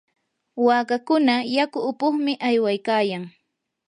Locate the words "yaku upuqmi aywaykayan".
1.55-3.23